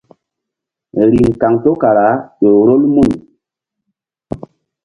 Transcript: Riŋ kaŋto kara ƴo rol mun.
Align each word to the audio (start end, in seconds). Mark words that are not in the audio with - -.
Riŋ 1.11 1.27
kaŋto 1.41 1.71
kara 1.81 2.07
ƴo 2.39 2.49
rol 2.67 2.83
mun. 2.93 3.11